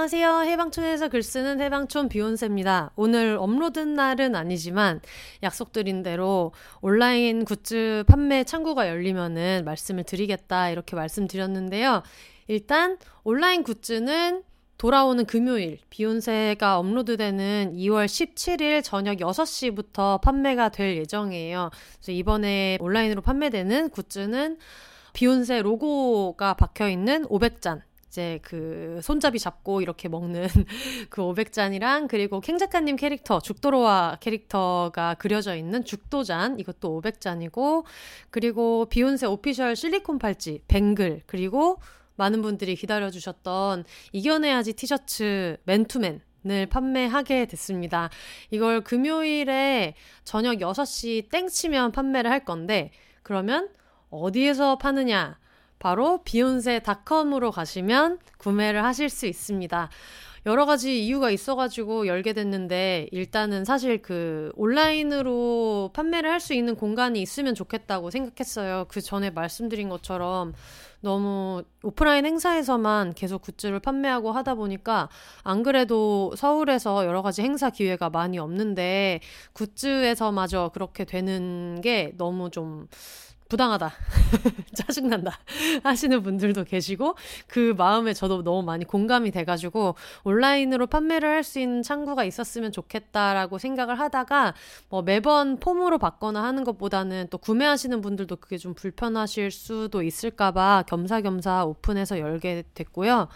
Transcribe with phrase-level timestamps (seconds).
[0.00, 0.50] 안녕하세요.
[0.50, 2.92] 해방촌에서 글 쓰는 해방촌 비혼세입니다.
[2.96, 5.02] 오늘 업로드 날은 아니지만
[5.42, 12.02] 약속드린 대로 온라인 굿즈 판매 창구가 열리면은 말씀을 드리겠다 이렇게 말씀드렸는데요.
[12.48, 14.42] 일단 온라인 굿즈는
[14.78, 21.68] 돌아오는 금요일 비혼세가 업로드되는 2월 17일 저녁 6시부터 판매가 될 예정이에요.
[21.96, 24.56] 그래서 이번에 온라인으로 판매되는 굿즈는
[25.12, 30.48] 비욘세 로고가 박혀 있는 500잔 이제 그 손잡이 잡고 이렇게 먹는
[31.10, 37.84] 그 500잔이랑 그리고 캥 작가님 캐릭터 죽도로와 캐릭터가 그려져 있는 죽도잔 이것도 500잔이고
[38.30, 41.78] 그리고 비욘세 오피셜 실리콘 팔찌 뱅글 그리고
[42.16, 48.08] 많은 분들이 기다려주셨던 이겨내야지 티셔츠 맨투맨 을 판매하게 됐습니다.
[48.50, 49.94] 이걸 금요일에
[50.24, 53.68] 저녁 6시 땡 치면 판매를 할 건데, 그러면
[54.08, 55.38] 어디에서 파느냐?
[55.80, 59.90] 바로 비욘세닷컴으로 가시면 구매를 하실 수 있습니다.
[60.46, 67.20] 여러 가지 이유가 있어가지고 열게 됐는데 일단은 사실 그 온라인으로 판매를 할 수 있는 공간이
[67.20, 68.86] 있으면 좋겠다고 생각했어요.
[68.88, 70.54] 그 전에 말씀드린 것처럼
[71.02, 75.10] 너무 오프라인 행사에서만 계속 굿즈를 판매하고 하다 보니까
[75.42, 79.20] 안 그래도 서울에서 여러 가지 행사 기회가 많이 없는데
[79.52, 82.86] 굿즈에서마저 그렇게 되는 게 너무 좀
[83.50, 83.92] 부당하다.
[84.74, 85.38] 짜증난다.
[85.84, 91.82] 하시는 분들도 계시고, 그 마음에 저도 너무 많이 공감이 돼가지고, 온라인으로 판매를 할 수 있는
[91.82, 94.54] 창구가 있었으면 좋겠다라고 생각을 하다가,
[94.88, 101.64] 뭐 매번 폼으로 받거나 하는 것보다는 또 구매하시는 분들도 그게 좀 불편하실 수도 있을까봐 겸사겸사
[101.64, 103.28] 오픈해서 열게 됐고요.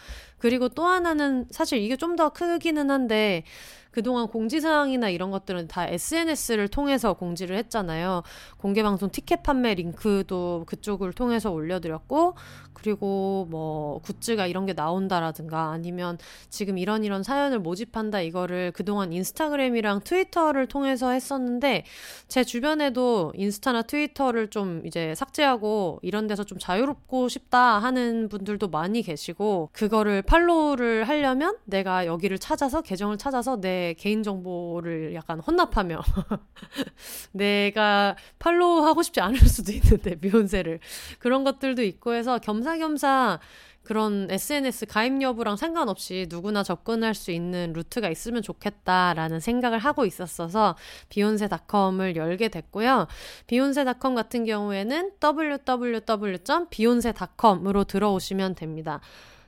[0.44, 3.42] 그리고 또 하나는 사실 이게 좀 더 크기는 한데,
[3.90, 8.22] 그동안 공지사항이나 이런 것들은 다 SNS를 통해서 공지를 했잖아요.
[8.58, 12.34] 공개방송 티켓 판매 링크도 그쪽을 통해서 올려드렸고,
[12.74, 16.18] 그리고 뭐 굿즈가 이런 게 나온다라든가 아니면
[16.50, 21.84] 지금 이런 이런 사연을 모집한다 이거를 그동안 인스타그램이랑 트위터를 통해서 했었는데
[22.28, 29.02] 제 주변에도 인스타나 트위터를 좀 이제 삭제하고 이런 데서 좀 자유롭고 싶다 하는 분들도 많이
[29.02, 36.02] 계시고 그거를 팔로우를 하려면 내가 여기를 찾아서 계정을 찾아서 내 개인 정보를 약간 혼납하며
[37.30, 40.80] 내가 팔로우 하고 싶지 않을 수도 있는데 비욘세를
[41.20, 43.38] 그런 것들도 있고 해서 겸사겸사
[43.84, 50.74] 그런 SNS 가입 여부랑 상관없이 누구나 접근할 수 있는 루트가 있으면 좋겠다라는 생각을 하고 있었어서
[51.10, 53.06] 비욘세닷컴을 열게 됐고요.
[53.46, 59.00] 비욘세닷컴 같은 경우에는 www.beyonce.com으로 들어오시면 됩니다.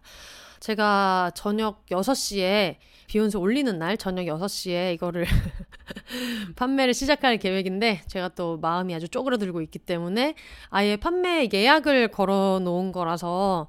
[0.59, 2.75] 제가 저녁 6시에
[3.07, 5.25] 비욘세 올리는 날 저녁 6시에 이거를
[6.55, 10.35] 판매를 시작할 계획인데 제가 또 마음이 아주 쪼그러들고 있기 때문에
[10.69, 13.67] 아예 판매 예약을 걸어 놓은 거라서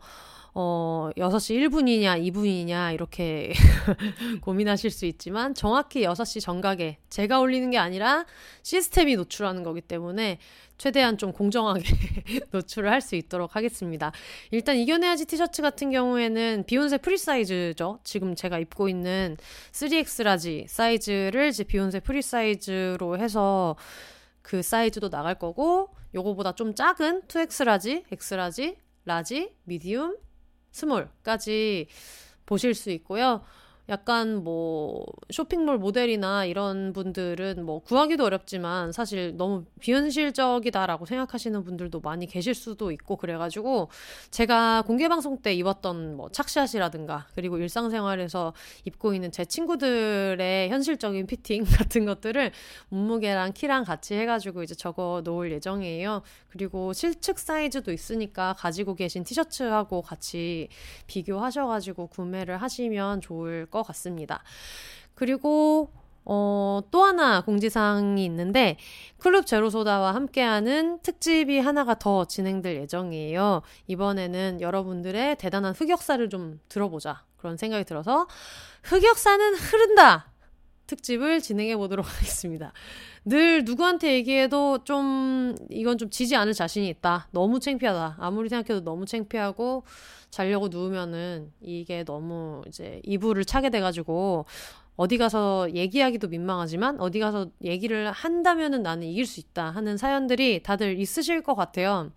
[0.54, 3.52] 어, 6시 1분이냐, 2분이냐, 이렇게
[4.42, 8.27] 고민하실 수 있지만, 정확히 6시 정각에 제가 올리는 게 아니라
[8.62, 10.38] 시스템이 노출하는 거기 때문에,
[10.77, 11.82] 최대한 좀 공정하게
[12.50, 14.12] 노출을 할 수 있도록 하겠습니다.
[14.50, 18.00] 일단 이겨내야지 티셔츠 같은 경우에는 비혼세 프리 사이즈죠.
[18.04, 19.36] 지금 제가 입고 있는
[19.72, 23.77] 3X large 사이즈를 이제 비혼세 프리 사이즈로 해서
[24.42, 30.16] 그 사이즈도 나갈 거고, 요거보다 좀 작은 2X 라지, X 라지, 라지, 미디움,
[30.72, 31.86] 스몰까지
[32.47, 33.42] 보실 수 있고요.
[33.88, 42.26] 약간 뭐 쇼핑몰 모델이나 이런 분들은 뭐 구하기도 어렵지만 사실 너무 비현실적이다라고 생각하시는 분들도 많이
[42.26, 43.88] 계실 수도 있고 그래가지고
[44.30, 48.52] 제가 공개 방송 때 입었던 뭐 착샷이라든가 그리고 일상생활에서
[48.84, 52.52] 입고 있는 제 친구들의 현실적인 피팅 같은 것들을
[52.90, 56.22] 몸무게랑 키랑 같이 해가지고 이제 적어 놓을 예정이에요.
[56.48, 60.68] 그리고 실측 사이즈도 있으니까 가지고 계신 티셔츠하고 같이
[61.06, 64.45] 비교하셔가지고 구매를 하시면 좋을 것 같습니다.
[65.16, 65.91] 그리고
[66.24, 68.77] 어, 또 하나 공지사항이 있는데,
[69.19, 73.63] 클럽 제로소다와 함께하는 특집이 하나가 더 진행될 예정이에요.
[73.89, 77.24] 이번에는 여러분들의 대단한 흑역사를 좀 들어보자.
[77.39, 78.28] 그런 생각이 들어서,
[78.84, 80.31] 흑역사는 흐른다!
[80.92, 82.72] 특집을 진행해 보도록 하겠습니다.
[83.24, 87.28] 늘 누구한테 얘기해도 좀, 이건 좀 지지 않을 자신이 있다.
[87.30, 88.16] 너무 창피하다.
[88.18, 89.84] 아무리 생각해도 너무 창피하고,
[90.30, 94.47] 자려고 누우면은 이게 너무 이제 이불을 차게 돼가지고
[94.97, 100.98] 어디 가서 얘기하기도 민망하지만 어디 가서 얘기를 한다면은 나는 이길 수 있다 하는 사연들이 다들
[100.98, 102.10] 있으실 것 같아요.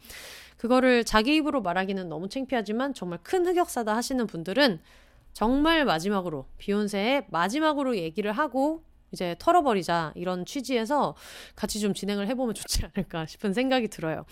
[0.58, 4.80] 그거를 자기 입으로 말하기는 너무 창피하지만 정말 큰 흑역사다 하시는 분들은
[5.36, 11.14] 정말 마지막으로 비욘세의 마지막으로 얘기를 하고 이제 털어버리자 이런 취지에서
[11.58, 14.26] 같이 좀 진행을 해보면 좋지 않을까 싶은 생각이 들어요.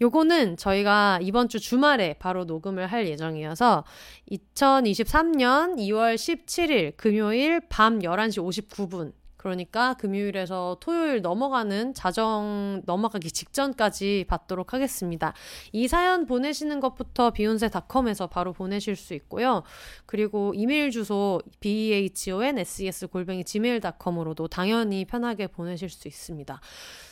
[0.00, 3.84] 요거는 저희가 이번 주 주말에 바로 녹음을 할 예정이어서
[4.32, 9.12] 2023년 2월 17일 금요일 밤 11시 59분
[9.44, 15.34] 그러니까 금요일에서 토요일 넘어가는 자정 넘어가기 직전까지 받도록 하겠습니다.
[15.70, 19.62] 이 사연 보내시는 것부터 비욘세닷컴에서 바로 보내실 수 있고요.
[20.06, 26.58] 그리고 이메일 주소 behonses 골뱅이 gmail.com으로도 당연히 편하게 보내실 수 있습니다.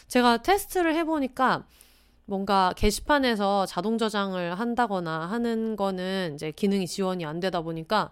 [0.09, 1.67] 제가 테스트를 해보니까
[2.25, 8.11] 뭔가 게시판에서 자동 저장을 한다거나 하는 거는 이제 기능이 지원이 안 되다 보니까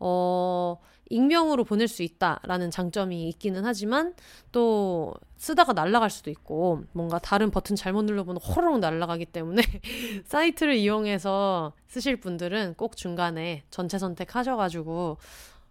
[0.00, 0.78] 어
[1.10, 4.14] 익명으로 보낼 수 있다라는 장점이 있기는 하지만
[4.50, 9.62] 또 쓰다가 날아갈 수도 있고 뭔가 다른 버튼 잘못 눌러보면 호로록 날아가기 때문에
[10.24, 15.18] 사이트를 이용해서 쓰실 분들은 꼭 중간에 전체 선택하셔가지고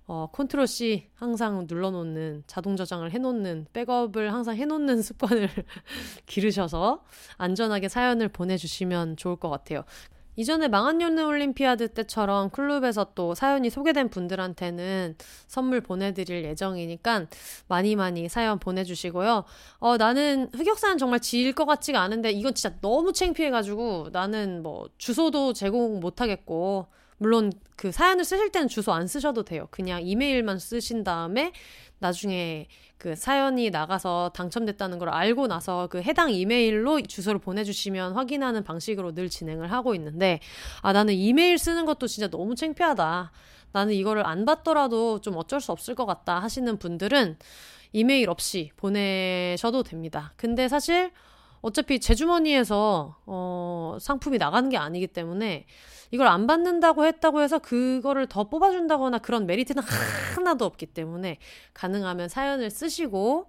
[0.07, 5.49] 어, 컨트롤 C 항상 눌러놓는 자동 저장을 해놓는 백업을 항상 해놓는 습관을
[6.25, 7.03] 기르셔서
[7.37, 9.85] 안전하게 사연을 보내주시면 좋을 것 같아요.
[10.35, 15.15] 이전에 망한 연애 올림피아드 때처럼 클럽에서 또 사연이 소개된 분들한테는
[15.47, 17.27] 선물 보내드릴 예정이니까
[17.67, 19.43] 많이 많이 사연 보내주시고요.
[19.79, 25.53] 어, 나는 흑역사는 정말 지일 것 같지가 않은데 이건 진짜 너무 창피해가지고 나는 뭐 주소도
[25.53, 26.87] 제공 못하겠고
[27.21, 29.67] 물론 그 사연을 쓰실 때는 주소 안 쓰셔도 돼요.
[29.69, 31.51] 그냥 이메일만 쓰신 다음에
[31.99, 32.65] 나중에
[32.97, 39.29] 그 사연이 나가서 당첨됐다는 걸 알고 나서 그 해당 이메일로 주소를 보내주시면 확인하는 방식으로 늘
[39.29, 40.39] 진행을 하고 있는데
[40.81, 43.31] 아 나는 이메일 쓰는 것도 진짜 너무 창피하다.
[43.71, 47.37] 나는 이거를 안 받더라도 좀 어쩔 수 없을 것 같다 하시는 분들은
[47.93, 50.33] 이메일 없이 보내셔도 됩니다.
[50.37, 51.11] 근데 사실
[51.61, 55.65] 어차피 제 주머니에서 어, 상품이 나가는 게 아니기 때문에
[56.11, 59.81] 이걸 안 받는다고 했다고 해서 그거를 더 뽑아준다거나 그런 메리트는
[60.35, 61.37] 하나도 없기 때문에
[61.73, 63.47] 가능하면 사연을 쓰시고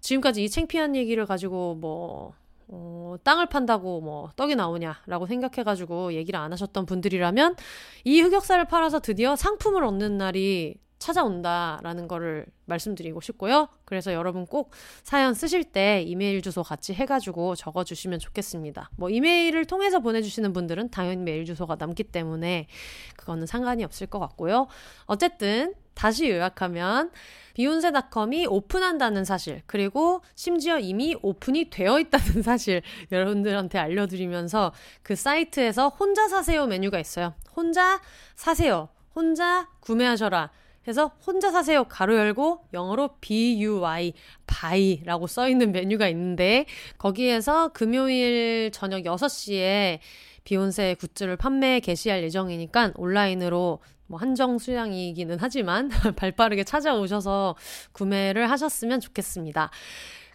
[0.00, 2.34] 지금까지 이 창피한 얘기를 가지고 뭐
[2.68, 7.56] 어, 땅을 판다고 뭐 떡이 나오냐라고 생각해가지고 얘기를 안 하셨던 분들이라면
[8.04, 13.68] 이 흑역사를 팔아서 드디어 상품을 얻는 날이 찾아온다라는 거를 말씀드리고 싶고요.
[13.84, 14.70] 그래서 여러분 꼭
[15.02, 18.90] 사연 쓰실 때 이메일 주소 같이 해가지고 적어주시면 좋겠습니다.
[18.96, 22.68] 뭐 이메일을 통해서 보내주시는 분들은 당연히 메일 주소가 남기 때문에
[23.16, 24.66] 그거는 상관이 없을 것 같고요.
[25.06, 27.10] 어쨌든 다시 요약하면
[27.54, 36.28] 비혼세닷컴이 오픈한다는 사실 그리고 심지어 이미 오픈이 되어 있다는 사실 여러분들한테 알려드리면서 그 사이트에서 혼자
[36.28, 37.34] 사세요 메뉴가 있어요.
[37.54, 38.00] 혼자
[38.34, 38.88] 사세요.
[39.14, 40.50] 혼자 구매하셔라.
[40.86, 44.12] 해서 혼자 사세요 가로 열고 영어로 BUY
[44.46, 46.66] buy라고 써 있는 메뉴가 있는데
[46.98, 49.98] 거기에서 금요일 저녁 6시에
[50.44, 57.56] 비욘세 굿즈를 판매 개시할 예정이니까 온라인으로 뭐 한정 수량이기는 하지만 발 빠르게 찾아오셔서
[57.92, 59.70] 구매를 하셨으면 좋겠습니다.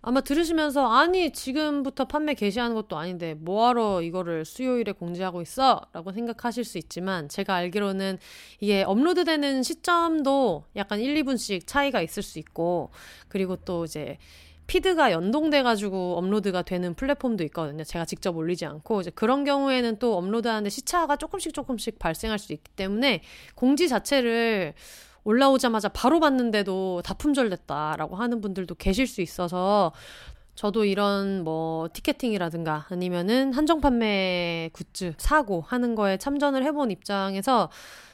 [0.02, 5.82] 아마 들으시면서 아니 지금부터 판매 개시하는 것도 아닌데 뭐하러 이거를 수요일에 공지하고 있어?
[5.94, 8.18] 라고 생각하실 수 있지만 제가 알기로는
[8.60, 12.92] 이게 업로드되는 시점도 약간 1, 2분씩 차이가 있을 수 있고
[13.28, 14.18] 그리고 또 이제
[14.70, 17.84] 피드가 연동돼가지고 업로드가 되는 플랫폼도 있거든요.
[17.84, 22.70] 제가 직접 올리지 않고 이제 그런 경우에는 또 업로드하는데 시차가 조금씩 조금씩 발생할 수 있기
[22.76, 23.24] 때문에
[23.56, 24.76] 공지 자체를
[25.24, 29.92] 올라오자마자 바로 봤는데도 다 품절됐다라고 하는 분들도 계실 수 있어서
[30.56, 37.70] 저도 이런 뭐 티켓팅이라든가 아니면은 한정 판매 굿즈 사고 하는 거에 참전을 해본 입장에서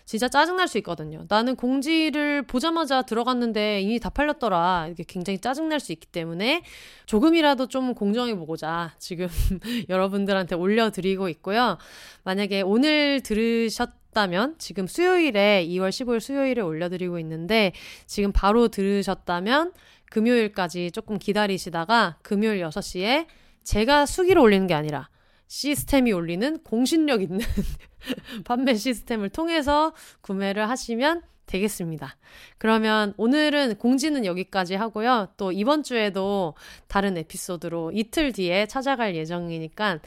[0.06, 1.26] 진짜 짜증날 수 있거든요.
[1.28, 4.90] 나는 공지를 보자마자 들어갔는데 이미 다 팔렸더라.
[4.92, 6.62] 이게 굉장히 짜증날 수 있기 때문에
[7.08, 9.28] 조금이라도 좀 공정해 보고자 지금
[9.90, 11.80] 여러분들한테 올려드리고 있고요.
[12.24, 17.74] 만약에 오늘 들으셨 다면 지금 수요일에 2월 15일 수요일에 올려드리고 있는데
[18.08, 19.74] 지금 바로 들으셨다면
[20.10, 23.28] 금요일까지 조금 기다리시다가 금요일 6시에
[23.66, 25.10] 제가 수기로 올리는 게 아니라
[25.48, 27.40] 시스템이 올리는 공신력 있는
[28.46, 32.16] 판매 시스템을 통해서 구매를 하시면 되겠습니다.
[32.58, 35.28] 그러면 오늘은 공지는 여기까지 하고요.
[35.36, 36.56] 또 이번 주에도
[36.88, 40.00] 다른 에피소드로 이틀 뒤에 찾아갈 예정이니까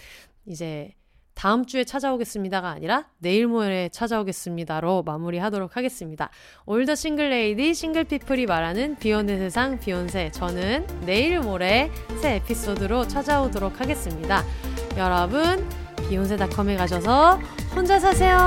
[0.47, 0.95] 이제
[1.39, 6.31] 다음 주에 찾아오겠습니다.가 아니라 내일 모레 찾아오겠습니다로 마무리하도록 하겠습니다.
[6.67, 14.43] 올더 싱글레이디 싱글피플이 말하는 비욘의 세상 비욘세 저는 내일 모레 새 에피소드로 찾아오도록 하겠습니다.
[14.97, 15.65] 여러분
[16.09, 17.39] 비욘세닷컴에 가셔서
[17.73, 18.39] 혼자 사세요.